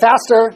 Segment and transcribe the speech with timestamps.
[0.00, 0.52] faster.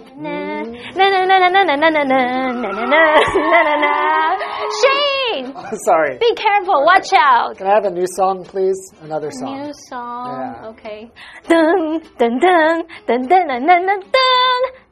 [4.80, 5.52] Shane,
[5.84, 6.18] Sorry.
[6.18, 6.84] be careful.
[6.84, 7.56] Watch out.
[7.58, 8.78] Can I have a new song, please?
[9.02, 9.62] Another song.
[9.62, 10.26] New song.
[10.40, 10.68] Yeah.
[10.70, 11.10] Okay.
[11.48, 14.00] Dun dun dun dun dun dun dun dun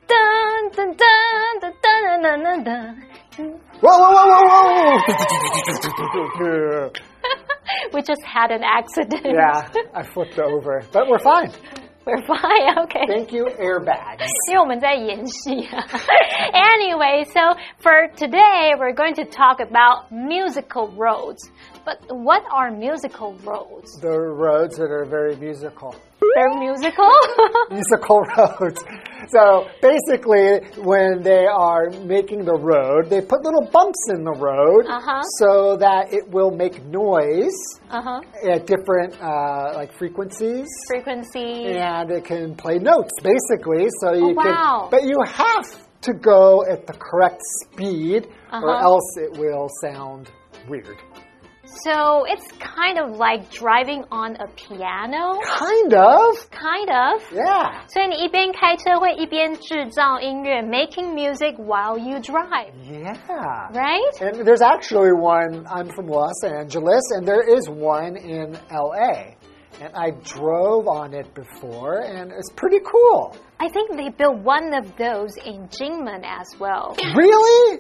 [0.09, 1.13] dun dun dun
[1.61, 2.93] dun dun dun dun dun.
[3.81, 4.63] Whoa, whoa, whoa, whoa,
[6.29, 6.91] whoa!
[7.95, 9.25] We just had an accident.
[9.25, 9.63] yeah,
[9.95, 11.51] I flipped over, but we're fine.
[12.06, 12.80] We're fine.
[12.86, 13.06] Okay.
[13.06, 14.26] Thank you, airbags.
[14.50, 15.84] 因为我们在演戏啊。
[16.54, 21.52] anyway, so for today, we're going to talk about musical roads.
[21.85, 23.99] But what are musical roads?
[24.01, 25.95] The roads that are very musical.
[26.35, 27.11] They're musical?
[27.71, 28.83] musical roads.
[29.29, 34.87] So basically, when they are making the road, they put little bumps in the road
[34.89, 35.23] Uh-huh.
[35.39, 37.59] so that it will make noise
[37.91, 38.21] uh huh.
[38.49, 40.69] at different uh, like frequencies.
[40.89, 41.67] Frequency.
[41.77, 43.89] and it can play notes basically.
[44.01, 44.89] So you Oh, wow.
[44.89, 45.67] can, but you have
[46.03, 48.89] to go at the correct speed, or Uh-huh.
[48.91, 50.31] else it will sound
[50.69, 50.99] weird.
[51.84, 55.38] So it's kind of like driving on a piano.
[55.44, 57.22] Kind of, Kind of.
[57.34, 63.70] yeah, 所以你一边开车会一边制造音乐，making music while you drive, yeah.
[63.74, 64.22] right?
[64.22, 65.66] And there's actually one.
[65.68, 69.36] I'm from Los Angeles, and there is one in LA.
[69.80, 73.36] And I drove on it before, and it's pretty cool.
[73.60, 76.96] I think they built one of those in Jinmen as well.
[77.16, 77.80] Really?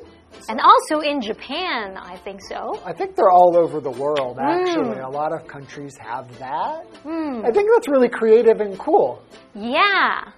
[0.49, 2.79] And also in Japan, I think so.
[2.85, 4.99] I think they're all over the world, actually.
[4.99, 6.85] A lot of countries have that.
[7.03, 7.43] Hmm.
[7.43, 9.21] I think that's really creative and cool.
[9.53, 10.31] Yeah.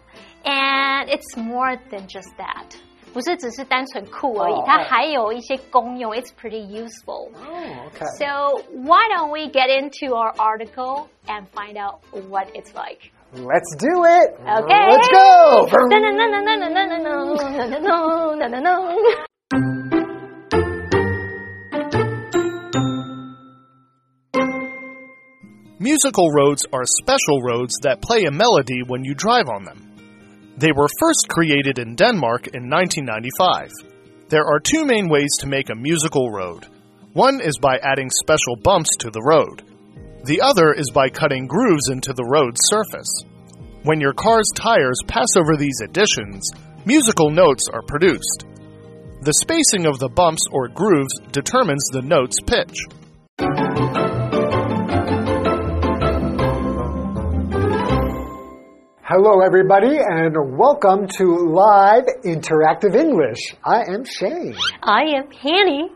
[0.45, 2.75] And it's more than just that.
[3.11, 6.13] 不是只是单纯酷而已，哦它还有一些功用。
[6.13, 7.31] It's pretty useful.
[7.35, 8.05] Oh, okay.
[8.19, 13.11] So why don't we get into our article and find out what it's like?
[13.33, 14.37] Let's do it.
[14.39, 14.89] Okay.
[14.89, 15.67] Let's go.
[25.84, 29.92] Musical roads are special roads that play a melody when you drive on them.
[30.56, 33.68] They were first created in Denmark in 1995.
[34.30, 36.66] There are two main ways to make a musical road.
[37.12, 39.62] One is by adding special bumps to the road.
[40.24, 43.12] The other is by cutting grooves into the road's surface.
[43.82, 46.50] When your car's tires pass over these additions,
[46.86, 48.46] musical notes are produced.
[49.20, 54.03] The spacing of the bumps or grooves determines the note's pitch.
[59.16, 63.38] Hello, everybody, and welcome to Live Interactive English.
[63.64, 64.56] I am Shane.
[64.82, 65.86] I am Hanny.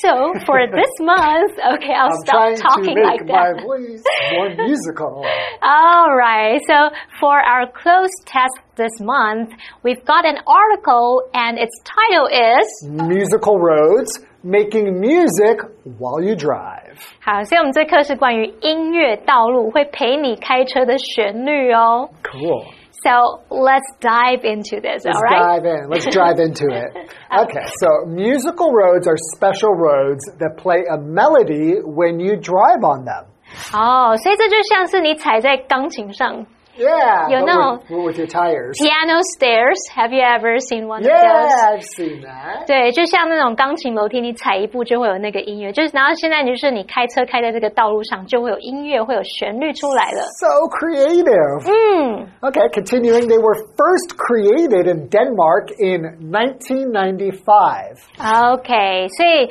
[0.00, 3.64] So for this month, okay, I'll I'm stop talking make like my that.
[3.66, 5.26] voice more musical.
[5.60, 6.60] All right.
[6.68, 9.50] So for our close test this month,
[9.82, 15.59] we've got an article and its title is Musical roads, making music
[15.99, 16.97] while you drive.
[17.21, 22.09] 好，所以我们这课是关于音乐道路会陪你开车的旋律哦。
[22.23, 22.65] Cool.
[23.03, 25.61] So let's dive into this, Let's all right?
[25.61, 25.89] dive in.
[25.89, 26.93] Let's drive into it.
[27.29, 33.03] Okay, so musical roads are special roads that play a melody when you drive on
[33.03, 33.25] them.
[33.73, 36.45] 哦，所以这就像是你踩在钢琴上
[36.77, 38.79] Yeah, You but know- with, with your tires.
[38.81, 39.77] piano stairs.
[39.93, 41.53] Have you ever seen one of Yeah, those?
[41.69, 42.65] I've seen that.
[42.65, 45.71] 对，就像那种钢琴楼梯，你踩一步就会有那个音乐。
[45.71, 50.23] 就是，然后现在就是你开车开在这个道路上，就会有音乐，会有旋律出来了。
[50.39, 51.61] So creative.
[51.69, 53.27] 嗯， Okay, continuing.
[53.27, 57.97] They were first created in Denmark in 1995.
[58.17, 59.49] OK，所以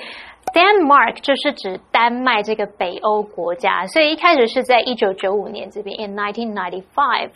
[0.55, 7.31] Denmark 就是指丹麦这个北欧国家，所以一开始是在一九九五年这边，in 1995。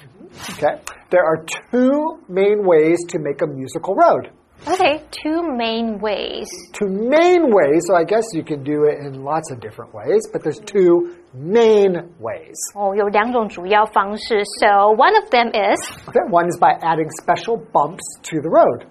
[0.59, 0.79] Okay,
[1.11, 4.31] there are two main ways to make a musical road.
[4.67, 6.49] Okay, two main ways.
[6.73, 10.27] Two main ways, so I guess you can do it in lots of different ways,
[10.33, 12.57] but there's two main ways.
[12.75, 14.43] 哦，有两种主要方式。
[14.61, 15.79] So one of them is
[16.09, 18.87] Okay, one is by adding special bumps to the road.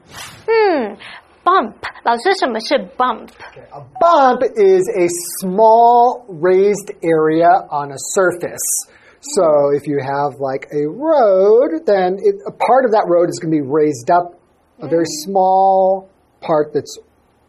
[0.47, 0.95] 嗯
[1.43, 1.75] ，bump。
[2.03, 3.29] 老师，什么是 bump？
[3.51, 5.07] Okay, a bump is a
[5.39, 8.61] small raised area on a surface.
[9.21, 13.39] So if you have like a road, then it, a part of that road is
[13.39, 14.39] going to be raised up,
[14.79, 16.09] a very small
[16.41, 16.97] part that's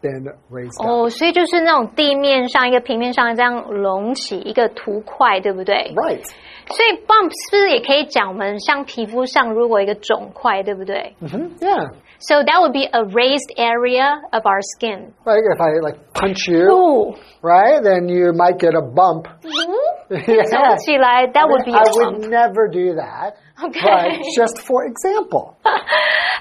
[0.01, 0.87] been raised up.
[0.87, 5.93] 哦，所以就是那种地面上一个平面上这样隆起一个凸块，对不对？
[5.95, 6.23] Right.
[6.67, 11.91] 所以 bump 是不是也可以讲我们像皮肤上如果有一个肿块，对不对 hmm Yeah.
[12.19, 15.13] ？So that would be a raised area of our skin.
[15.23, 19.25] Like if I like punch you, 哦， right, then you might get a bump.
[19.41, 19.51] 肿
[20.09, 20.77] yeah.
[20.77, 22.29] 起来，that would be I a would bump.
[22.29, 23.35] never do that.
[23.61, 23.81] Okay.
[23.81, 25.55] But just for example.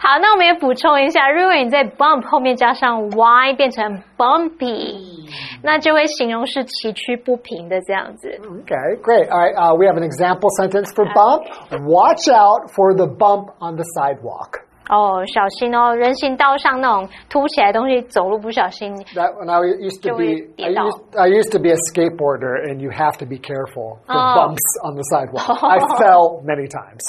[0.01, 5.27] 好，那我们也补充一下，如果你在 bump 后面加上 y 变成 bumpy，
[5.63, 8.29] 那就会形容是崎岖不平的这样子。
[8.39, 9.31] Okay, great.
[9.31, 11.47] All right, uh, we have an example sentence for bump.
[11.87, 14.61] Watch out for the bump on the sidewalk.
[14.91, 20.85] 哦，小心哦，人行道上那种凸起来的东西，走路不小心 That when I used to Joey be, I跌倒。
[20.85, 24.35] used, I used to be a skateboarder, and you have to be careful for Oh.
[24.37, 25.43] bumps on the sidewalk.
[25.61, 27.03] I fell many times.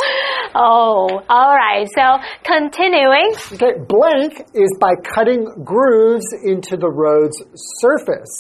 [0.56, 1.86] Oh, all right.
[1.94, 3.36] So continuing.
[3.54, 7.38] Okay, blank is by cutting grooves into the road's
[7.86, 8.34] surface.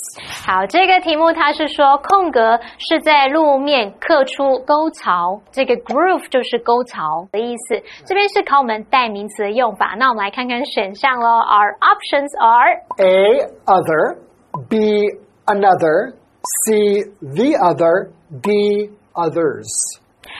[0.48, 7.84] 好，这个题目它是说空格是在路面刻出沟槽，这个 groove 就是沟槽的意思。
[8.04, 9.96] 这边是考我们代名词 的用法。
[9.98, 11.28] 那我们来看看选项喽。
[11.28, 14.18] Our options are A, other.
[14.70, 15.10] B,
[15.46, 16.14] another.
[16.66, 18.12] C, the other.
[18.42, 19.68] D, others.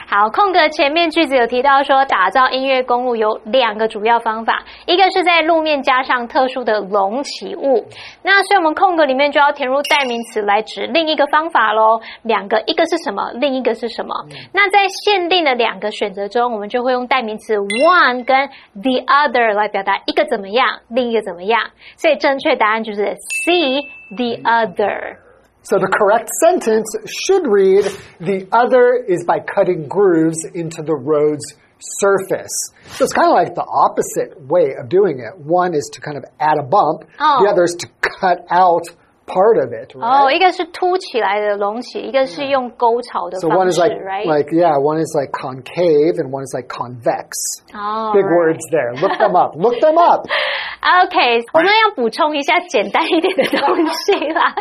[0.05, 7.85] 好，空格前面句子有提到说，打造音乐公路有两个主要方法，一个是在路面加上特殊的隆起物，
[8.21, 11.99] 那所以我们空格里面就要填入代名词来指另一个方法喽。
[12.21, 14.13] 两个，一个是什么，另一个是什么？
[14.53, 18.47] 那在限定的两个选择中，我们就会用代名词 one 跟
[18.81, 21.71] the other 来表达一个怎么样，另一个怎么样。
[21.97, 23.15] 所以正确答案就是
[23.45, 23.81] C
[24.15, 25.17] the other。
[25.63, 26.87] So the correct sentence
[27.25, 27.85] should read,
[28.19, 31.45] the other is by cutting grooves into the road's
[31.79, 32.51] surface.
[32.95, 35.39] So it's kind of like the opposite way of doing it.
[35.39, 37.43] One is to kind of add a bump, Oh.
[37.43, 37.87] the other is to
[38.19, 38.83] cut out
[39.28, 40.36] part of it, 哦， right?
[40.36, 44.24] 一个是凸起来的隆起，一个是用沟槽的 So 方 one is 式 like, ，right？
[44.24, 47.28] like, yeah, one is like concave and one is like convex.
[47.74, 48.96] 哦 Big right words there.
[48.96, 49.54] Look them up.
[49.54, 50.24] Look them up.
[50.80, 54.54] OK，我们要补充一下简单一点的东西啦。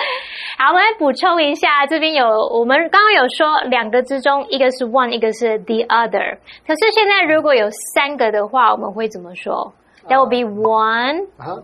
[0.57, 6.39] 好，我们来补充一下，这边有我们刚刚有说两个之中，一个是 one， 一个是 the other。
[6.67, 9.71] 可是现在如果有三个的话，我们会怎么说？
[10.09, 11.63] That will be one, Uh-huh.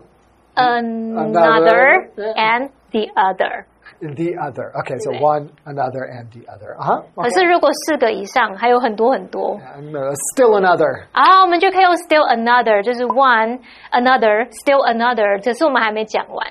[0.54, 2.34] another, yeah.
[2.36, 3.66] and the other。
[4.00, 4.72] The other.
[4.80, 5.20] Okay, so Okay.
[5.20, 6.76] one, another, and the other.
[6.78, 7.04] Uh-huh.
[7.14, 9.58] 可是如果四个以上，还有很多很多。
[9.60, 11.04] And, uh, still another.
[11.12, 13.60] 啊，我们就可以用 still another，就是 one
[13.92, 16.46] another still another，只是我们还没讲完。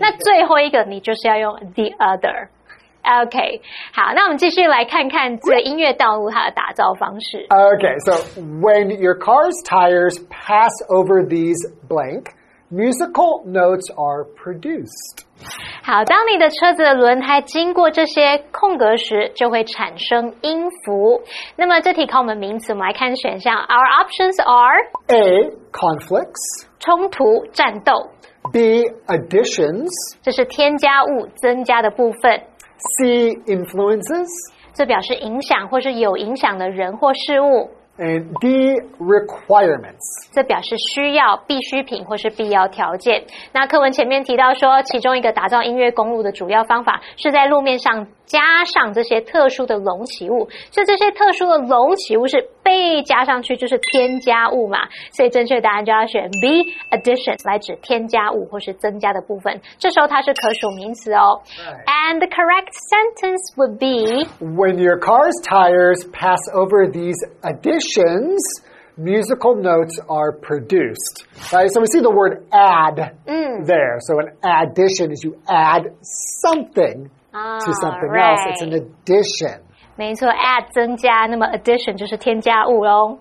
[0.00, 3.60] 那最后一个你就是要用 the other。OK，
[3.92, 7.46] 好，那我们继续来看看这个音乐道路它的打造方式。
[7.48, 8.14] Okay, so
[8.60, 11.56] when your car's tires pass over these
[11.88, 12.32] blank,
[12.71, 15.25] Musical notes are produced.
[15.83, 21.21] 好，当你的车子的轮胎经过这些空格时，就会产生音符。
[21.55, 23.55] 那么这题考我们名词，我们来看选项。
[23.55, 24.77] Our options are
[25.07, 26.67] A, conflicts.
[26.79, 28.11] 冲突、战斗
[28.51, 29.89] ，B, additions.
[30.21, 32.41] 这是添加物、增加的部分。
[32.99, 34.27] C, influences.
[34.73, 37.69] 这表示影响或是有影响的人或事物。
[38.01, 40.01] And D, requirements.
[40.33, 43.25] 这表示需要、必需品或是必要条件。
[43.53, 50.48] 那课文前面提到说，其中一个打造音乐公路的主要方法是在路面上加上这些特殊的隆起物。
[50.70, 54.78] 所以这些特殊的隆起物是被加上去，就是添加物嘛。
[55.12, 59.60] 所以正确答案就要选 B addition 来指添加物或是增加的部分。
[59.78, 61.42] 这时候它是可数名词哦。
[61.86, 68.38] And the correct sentence would be When your car's tires pass over these additions,
[68.96, 71.26] musical notes are produced.
[71.52, 71.70] Right?
[71.70, 73.98] So we see the word add there.
[74.00, 78.40] So an addition is you add something to something else.
[78.48, 79.60] It's an addition.
[79.96, 83.18] 没错，add 增加，那么 addition 就是添加物喽。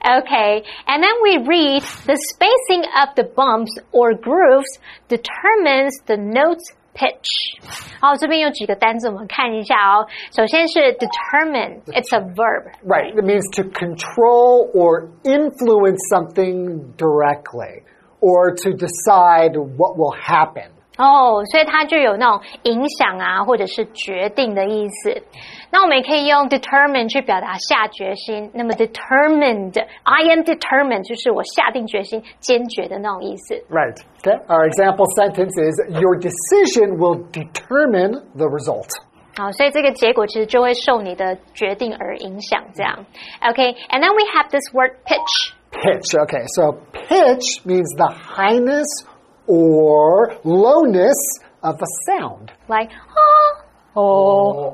[0.00, 6.74] Okay, and then we read the spacing of the bumps or grooves determines the note's
[6.94, 7.56] pitch.
[8.00, 10.06] 好，这边有几个单词，我们看一下哦。
[10.30, 12.64] 首先是 determine, it's a verb.
[12.84, 13.14] Right.
[13.14, 17.82] It means to control or influence something directly
[18.20, 20.70] or to decide what will happen.
[20.98, 25.22] 哦，所以它就有那种影响啊，或者是决定的意思。
[25.70, 28.50] 那我们也可以用 determine 去表达下决心。
[28.52, 33.54] 那么 determined，I am determined 就是我下定决心、坚决的那种意思。
[33.70, 33.96] Right.
[34.22, 34.36] Okay.
[34.48, 38.88] Our example sentence is Your decision will determine the result.
[39.36, 42.64] 好，所以这个结果其实就会受你的决定而影响。
[42.74, 43.06] 这样，
[43.42, 45.52] OK，and、then we have this word pitch。
[45.70, 46.16] Pitch.
[46.26, 46.44] Okay.
[46.56, 48.88] So pitch means the highness
[49.46, 51.16] or lowness
[51.62, 52.50] of a sound.
[52.68, 52.90] like
[53.94, 54.72] 哦哦，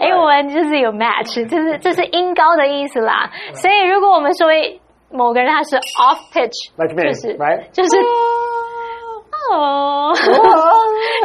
[0.00, 3.30] 英文就是有 match，就是这是音高的意思啦。
[3.54, 4.48] 所以如果我们说
[5.10, 7.70] 某个人他是 off pitch， Like me, 就是 right?
[7.72, 7.96] 就是
[9.50, 10.12] 哦，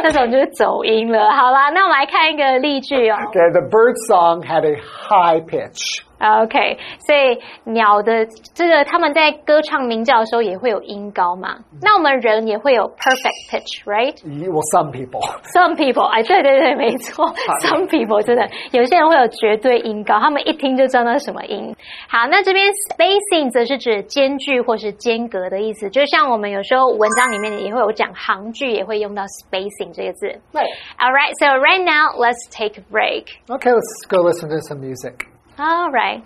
[0.02, 1.30] 那种就是走音了。
[1.30, 3.16] 好啦，那我们来看一个例句哦。
[3.28, 6.02] Okay, the bird song had a high pitch.
[6.24, 6.76] OK，
[7.06, 11.56] 所以鸟的这个他们在歌唱鸣叫的时候也会有音高嘛？
[11.80, 14.20] 那我们人也会有 perfect pitch，right？
[14.22, 15.22] Well, some people.
[15.54, 17.26] Some people，哎，对对对，没错，
[17.62, 21.74] Some people 真的有些人会有绝对音高，他们一听就知道那是什么音。
[22.06, 30.26] 好，那这边 spacing 则是指间距或是间隔的意思，就像我们有时候文章里面也会有讲行距，也会用到 spacing 这个字。
[30.52, 30.68] Right.
[30.98, 33.24] All right, so right now let's take a break.
[33.48, 35.26] Okay, let's go listen to some music.
[35.57, 36.23] All right.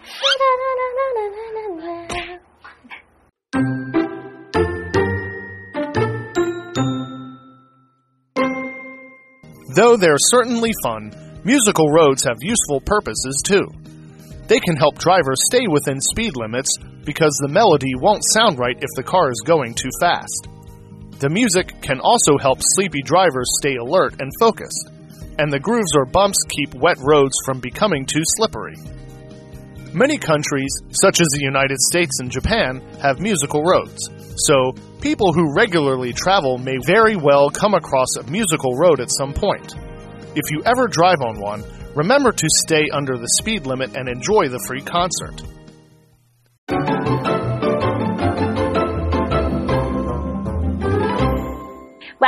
[9.75, 13.67] Though they're certainly fun, musical roads have useful purposes too.
[14.47, 18.89] They can help drivers stay within speed limits because the melody won't sound right if
[18.95, 20.47] the car is going too fast.
[21.19, 24.89] The music can also help sleepy drivers stay alert and focused,
[25.37, 28.75] and the grooves or bumps keep wet roads from becoming too slippery.
[29.93, 35.55] Many countries, such as the United States and Japan, have musical roads, so people who
[35.55, 39.75] regularly travel may very well come across a musical road at some point.
[40.35, 41.63] If you ever drive on one,
[41.95, 45.41] remember to stay under the speed limit and enjoy the free concert.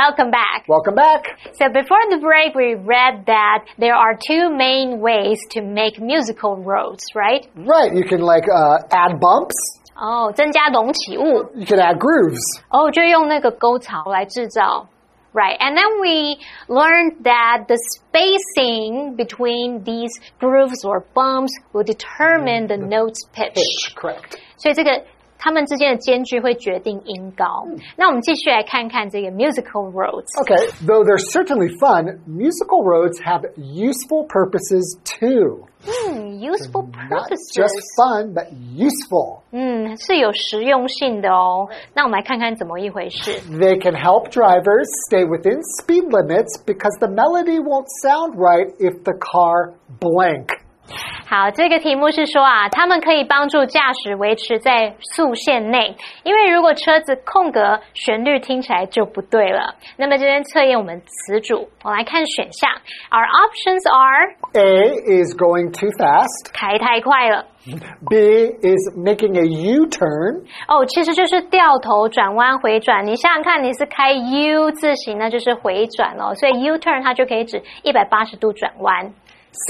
[0.01, 0.65] Welcome back.
[0.67, 1.23] Welcome back.
[1.59, 6.57] So before the break, we read that there are two main ways to make musical
[6.57, 7.47] roads, right?
[7.55, 9.55] Right, you can like uh, add bumps.
[9.95, 11.49] 哦，增加隆起物。
[11.55, 12.61] You can add grooves.
[12.69, 14.87] 哦，就用那个沟槽来制造。
[15.33, 20.09] Right, and then we learned that the spacing between these
[20.39, 23.53] grooves or bumps will determine the note's pitch.
[23.53, 24.39] Pitch, correct.
[24.57, 25.03] 所以这个
[25.41, 27.65] 它们之间的间距会决定音高。
[27.95, 30.25] 那我们继续来看看这个 musical roads。
[30.41, 35.67] Okay, though they're certainly fun, musical roads have useful purposes too.
[35.85, 37.53] 嗯，useful Not purposes。
[37.53, 39.41] just fun, but useful.
[39.51, 41.69] 嗯，是有实用性的哦。
[41.93, 43.31] 那我们来看看怎么一回事。
[43.51, 49.03] They can help drivers stay within speed limits because the melody won't sound right if
[49.03, 50.49] the car blank.
[51.26, 59.76] 好，这个题目是说啊，他们可以帮助驾驶维持在速限内，因为如果车子空格，旋律听起来就不对了。
[59.96, 62.70] 那么这边测验我们词组，我来看选项。
[63.10, 66.52] Our options are A is going too fast.
[66.52, 67.46] 开太快了。
[68.10, 70.42] B is making a U-turn.
[70.66, 73.06] 哦，其实就是掉头转弯回转。
[73.06, 79.14] 你想想看，你是开 U 字形，那就是回转哦，所以 U turn 它就可以指一百八十度转弯，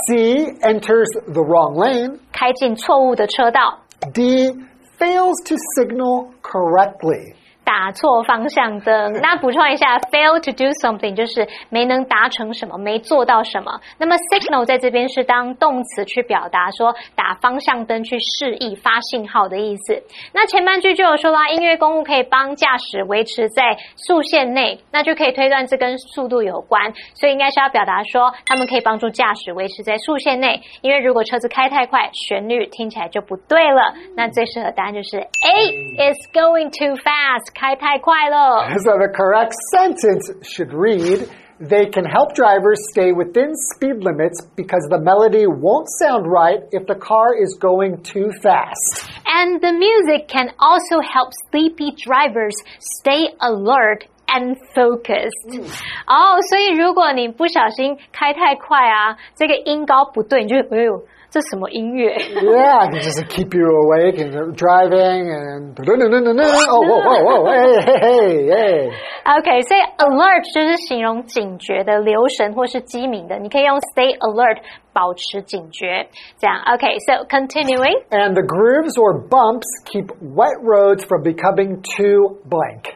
[0.07, 2.19] C enters the wrong lane.
[2.31, 3.79] 开进错误的车道。
[4.13, 4.51] D
[4.99, 7.33] fails to signal correctly.
[7.64, 9.12] 打错方向灯。
[9.20, 13.80] 那补充一下， fail to do something 就是没能达成什么，没做到什么。
[13.98, 20.02] 那么 signal 在这边是当动词去表达说打方向灯去示意发信号的意思。
[20.32, 33.94] 那前半句就有说啦，音乐公务可以帮驾驶维持在速线内，那就可以推断这跟速度有关，所以应该是要表达说他们可以帮助驾驶维持在速线内，因为如果车子开太快，旋律听起来就不对了。
[34.16, 38.69] 那最适合答案就是 A is going too fast，开太快了。
[38.79, 41.27] So the correct sentence should read,
[41.59, 46.85] they can help drivers stay within speed limits because the melody won't sound right if
[46.85, 49.09] the car is going too fast.
[49.25, 55.71] And the music can also help sleepy drivers stay alert and focused.
[56.05, 61.01] 哦，所以如果你不小心开太快啊，这个音高不对，你就哎呦，
[61.31, 62.15] 这什么音乐？
[62.15, 67.45] Yeah, it can just keep you awake and you're driving and oh whoa whoa whoa
[67.51, 68.91] hey hey hey hey.
[69.25, 74.59] OK，所以 alert 就是形容警觉的、留神或是机敏的，你可以用 stay alert
[74.93, 76.07] 保持警觉。
[76.39, 78.01] 这样 OK，so、continuing。
[78.09, 82.95] And the grooves or bumps keep wet roads from becoming too blank.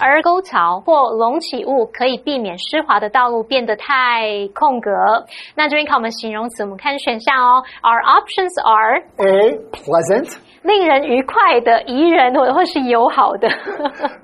[0.00, 4.90] 而沟槽或隆起物可以避免湿滑的道路变得太空格。
[5.54, 7.62] 那这边看我们形容词，我们看选项哦。
[7.82, 10.36] Our options are A, pleasant.
[10.62, 13.48] 令人愉快的、宜人或或是友好的、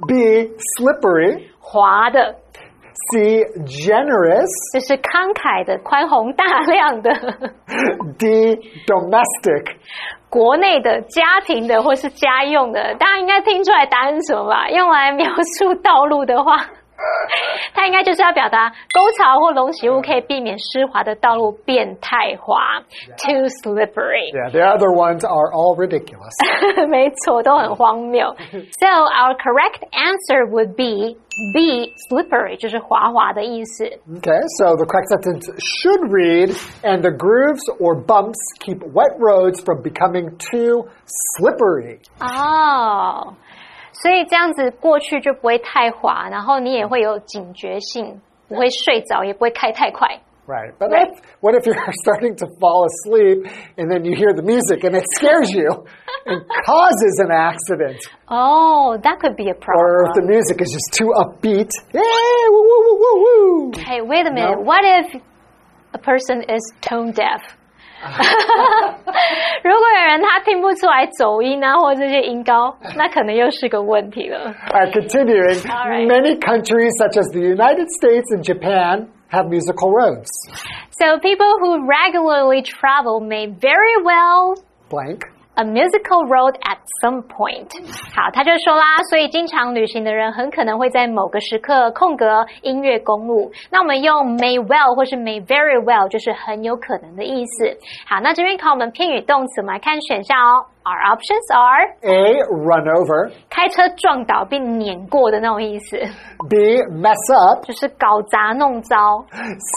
[0.09, 0.15] B,
[0.79, 1.43] slippery.
[1.61, 2.35] 滑的。
[3.13, 3.45] C.
[3.67, 4.49] Generous.
[4.73, 7.11] 这是慷慨的、宽宏大量的。
[8.19, 8.57] D.
[8.87, 9.77] Domestic.
[10.31, 14.69] 国内的、家庭的或是家用的，大家应该听出来答案是什么吧？
[14.71, 15.27] 用来描
[15.59, 16.57] 述道路的话，
[17.74, 22.80] 它应该就是要表达沟槽或隆起物可以避免湿滑的道路变太滑，
[23.18, 24.32] too slippery。
[24.34, 26.34] Yeah, the other ones are all ridiculous.
[26.88, 28.34] 没错，都很荒谬。
[28.80, 31.18] So our correct answer would be
[31.54, 33.84] B, slippery，就是滑滑的意思。
[33.84, 39.62] Okay, so the correct sentence should read, and the grooves or bumps keep wet roads
[39.62, 42.00] from becoming too slippery.
[42.22, 43.34] 哦，
[43.92, 50.08] 所以这样子过去就不会太滑，然后你也会有警觉性，不会睡着，也不会开太快。
[50.48, 50.74] Right.
[50.78, 51.10] But Right.
[51.42, 54.96] What, what if you're starting to fall asleep and then you hear the music and
[54.96, 55.88] it scares you
[56.28, 57.98] and causes an accident?
[58.30, 60.28] Oh, that could be a Or if the problem.
[60.28, 61.72] music is just too upbeat.
[61.92, 63.72] Hey, woo, woo, woo, woo, woo.
[63.76, 64.58] Hey, wait a minute.
[64.58, 64.62] No.
[64.62, 65.20] What if
[65.94, 67.42] a person is tone deaf?
[69.64, 74.54] 如果有人他听不出来走音啊，或者这些音高，那可能又是个问题了。
[74.70, 75.60] All right, continuing.
[75.68, 76.06] All right.
[76.08, 80.30] Many countries, such as the United States and Japan, have musical roads.
[80.92, 84.56] So people who regularly travel may very well
[84.90, 85.26] Blank.
[85.61, 87.69] a musical road at some point。
[88.15, 93.53] 好，他就说啦，所以经常旅行的人很可能会在某个时刻空格音乐公路。
[93.71, 97.77] 那我们用 may well 或是 may very well，就是很有可能的意思。
[98.07, 100.67] 好，那这边考我们片语动词，我们来看选项哦。
[100.83, 102.41] Our options are A.
[102.41, 103.31] Run over.
[103.51, 105.99] 开车撞倒并碾过的那种意思
[106.49, 106.57] ，B.
[106.89, 107.67] Mess up.
[107.67, 109.27] 就是搞砸弄糟、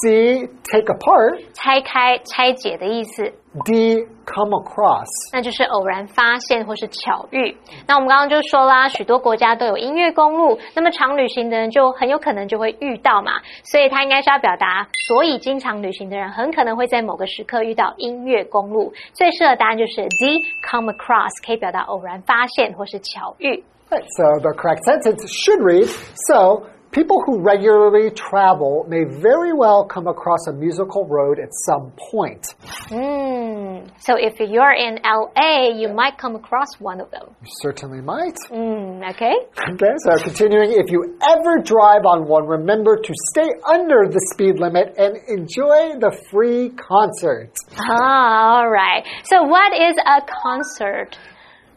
[0.01, 0.47] C.
[0.71, 1.43] Take apart.
[1.53, 3.33] 拆开、拆解的意思。
[3.65, 4.07] D.
[4.25, 5.05] Come across.
[5.33, 7.55] 那就是偶然发现或是巧遇。
[7.85, 13.33] 那我们刚刚就说啦，许多国家都有音乐公路，那么常旅行的人就很有可能就会遇到嘛，
[13.63, 18.93] 所以它应该是要表达，所以经常旅行的人很可能会在某个时刻遇到音乐公路。
[19.13, 23.63] 最适合答案就是 D，come across，可以表达偶然发现或是巧遇。
[23.89, 25.87] Right, so the correct sentence should read
[26.27, 31.91] So, people who regularly travel may very well come across a musical road at some
[32.11, 32.53] point.
[32.89, 33.89] Mm.
[33.99, 37.35] So if you're in LA, you might come across one of them.
[37.41, 38.37] You certainly might.
[38.49, 39.33] Mm, okay.
[39.73, 44.59] Okay, so continuing, if you ever drive on one, remember to stay under the speed
[44.59, 47.51] limit and enjoy the free concert.
[47.79, 49.03] Ah, all right.
[49.25, 51.17] So what is a concert?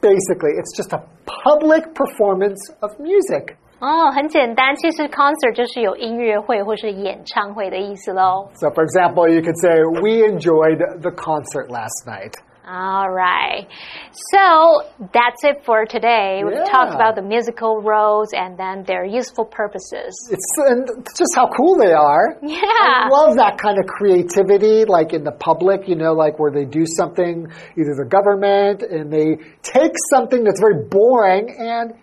[0.02, 3.56] Basically, it's just a public performance of music.
[3.79, 8.47] 哦，很简单，其实 concert 就是有音乐会或是演唱会的意思喽。
[8.53, 12.33] So, for example, you could say, We enjoyed the concert last night.
[12.63, 13.65] All right.
[14.31, 16.43] So that's it for today.
[16.45, 16.95] We've talked Yeah.
[16.95, 20.13] about the musical roles and then their useful purposes.
[20.31, 22.37] It's, and it's just how cool they are.
[22.39, 23.09] I Yeah.
[23.09, 26.85] love that kind of creativity, like in the public, you know, like where they do
[26.85, 31.95] something, either the government, and they take something that's very boring and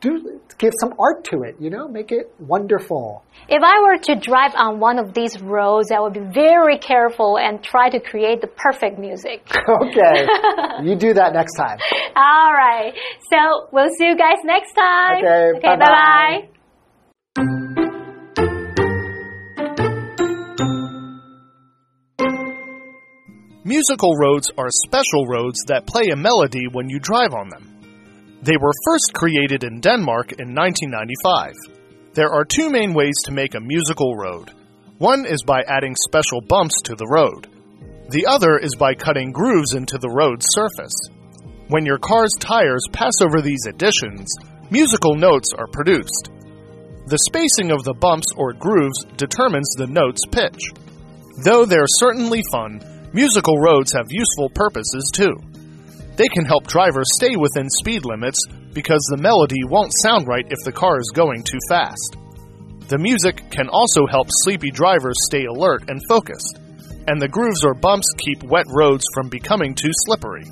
[0.00, 3.22] do give some art to it, you know, make it wonderful.
[3.48, 7.38] If I were to drive on one of these roads, I would be very careful
[7.38, 9.42] and try to create the perfect music.
[9.68, 10.26] Okay,
[10.82, 11.78] you do that next time.
[12.16, 12.92] All right.
[13.30, 15.18] So we'll see you guys next time.
[15.18, 15.76] Okay, Okay.
[15.76, 16.48] bye-bye.
[17.36, 17.78] bye.
[23.64, 27.67] Musical roads are special roads that play a melody when you drive on them.
[28.42, 31.54] They were first created in Denmark in 1995.
[32.14, 34.52] There are two main ways to make a musical road.
[34.98, 37.48] One is by adding special bumps to the road.
[38.10, 40.94] The other is by cutting grooves into the road's surface.
[41.68, 44.32] When your car's tires pass over these additions,
[44.70, 46.30] musical notes are produced.
[47.06, 50.60] The spacing of the bumps or grooves determines the note's pitch.
[51.44, 52.80] Though they're certainly fun,
[53.12, 55.34] musical roads have useful purposes too.
[56.18, 58.40] They can help drivers stay within speed limits
[58.74, 62.16] because the melody won't sound right if the car is going too fast.
[62.88, 66.58] The music can also help sleepy drivers stay alert and focused,
[67.06, 70.42] and the grooves or bumps keep wet roads from becoming too slippery.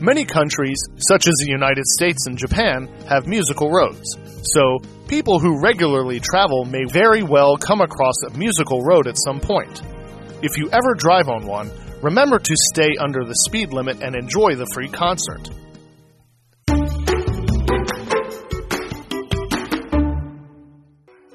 [0.00, 4.16] Many countries, such as the United States and Japan, have musical roads,
[4.54, 9.38] so people who regularly travel may very well come across a musical road at some
[9.38, 9.82] point.
[10.42, 11.70] If you ever drive on one,
[12.02, 15.48] remember to stay under the speed limit and enjoy the free concert.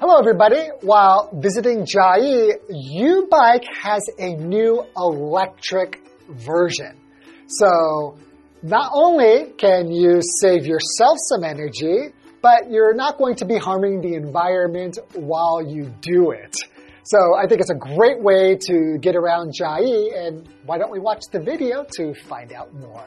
[0.00, 0.68] Hello, everybody.
[0.82, 6.98] While visiting Chiayi, U-Bike has a new electric version.
[7.46, 8.18] So,
[8.62, 14.00] not only can you save yourself some energy, but you're not going to be harming
[14.00, 16.56] the environment while you do it.
[17.04, 21.00] So I think it's a great way to get around Chiayi, and why don't we
[21.00, 23.04] watch the video to find out more?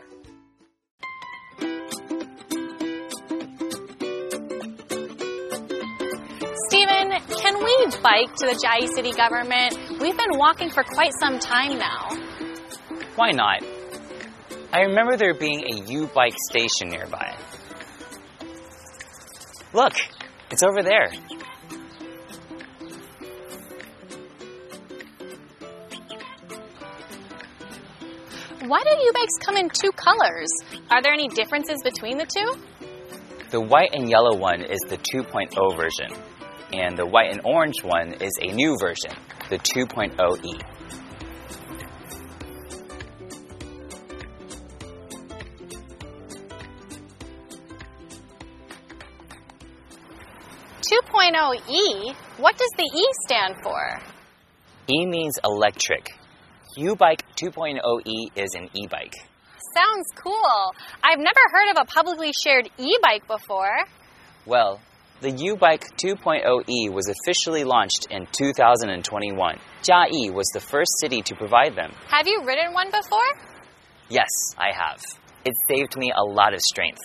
[6.67, 10.01] Stephen, can we bike to the Chiayi city government?
[10.01, 12.09] We've been walking for quite some time now.
[13.15, 13.63] Why not?
[14.73, 17.33] I remember there being a U bike station nearby.
[19.73, 19.93] Look,
[20.51, 21.11] it's over there.
[28.67, 30.49] Why do U-bikes come in two colors?
[30.89, 32.51] Are there any differences between the two?
[33.51, 36.09] The white and yellow one is the 2.0 version,
[36.73, 39.11] and the white and orange one is a new version,
[39.49, 40.61] the 2.0e.
[50.81, 52.13] Two oh, oh E?
[52.37, 54.01] What does the E stand for?
[54.87, 56.15] E means electric.
[56.77, 59.13] U-Bike 2.0e is an e-bike.
[59.73, 60.73] Sounds cool.
[61.03, 63.75] I've never heard of a publicly shared e-bike before.
[64.45, 64.79] Well,
[65.21, 69.59] the U-Bike 2.0e was officially launched in 2021.
[69.81, 71.91] Chiayi was the first city to provide them.
[72.09, 73.25] Have you ridden one before?
[74.09, 75.01] Yes, I have.
[75.45, 77.01] It saved me a lot of strength.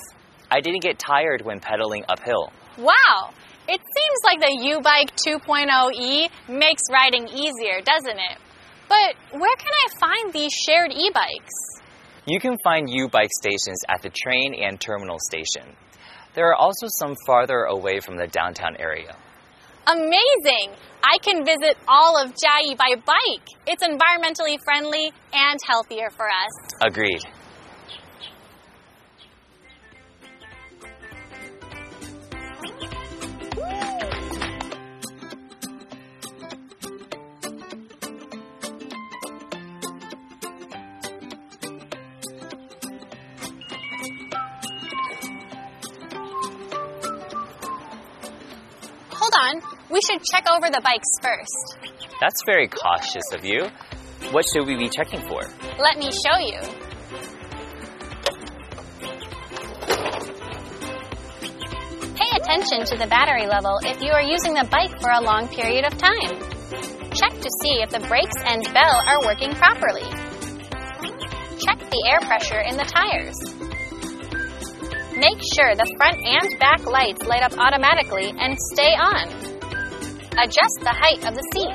[0.51, 2.53] I didn't get tired when pedaling uphill.
[2.79, 3.31] Wow!
[3.69, 8.39] It seems like the U-Bike 2.0e makes riding easier, doesn't it?
[8.91, 11.81] But where can I find these shared e-bikes?
[12.27, 15.63] You can find U-Bike stations at the train and terminal station.
[16.35, 19.17] There are also some farther away from the downtown area.
[19.87, 20.75] Amazing!
[21.03, 23.47] I can visit all of Chiayi by bike.
[23.67, 26.75] It's environmentally friendly and healthier for us.
[26.83, 27.23] Agreed.
[49.91, 51.91] We should check over the bikes first.
[52.21, 53.69] That's very cautious of you.
[54.31, 55.43] What should we be checking for?
[55.79, 56.61] Let me show you.
[62.15, 65.49] Pay attention to the battery level if you are using the bike for a long
[65.49, 66.39] period of time.
[67.11, 70.07] Check to see if the brakes and bell are working properly.
[71.67, 73.35] Check the air pressure in the tires.
[75.19, 79.50] Make sure the front and back lights light up automatically and stay on.
[80.39, 81.75] Adjust the height of the seat.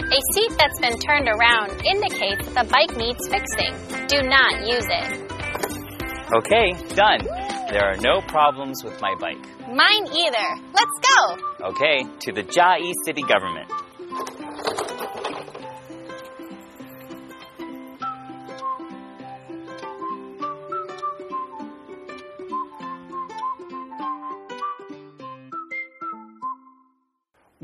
[0.00, 3.74] A seat that's been turned around indicates the bike needs fixing.
[4.06, 5.28] Do not use it.
[6.32, 7.20] Okay, done.
[7.70, 9.44] There are no problems with my bike.
[9.68, 10.48] Mine either.
[10.72, 11.36] Let's go.
[11.68, 13.68] Okay, to the Chiayi city government.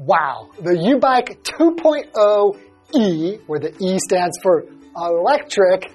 [0.06, 5.90] Wow, the U-Bike 2.0e, where the E stands for electric,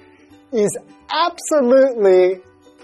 [0.52, 0.76] is
[1.10, 2.40] absolutely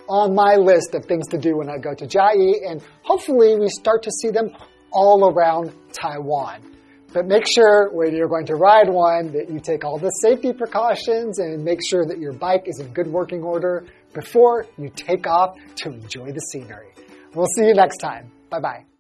[0.08, 3.68] on my list of things to do when I go to Chiayi, and hopefully we
[3.68, 4.50] start to see them
[4.92, 6.62] all around Taiwan.
[7.12, 10.52] But make sure when you're going to ride one that you take all the safety
[10.52, 15.26] precautions and make sure that your bike is in good working order before you take
[15.26, 16.92] off to enjoy the scenery.
[17.34, 18.30] We'll see you next time.
[18.50, 18.95] Bye bye.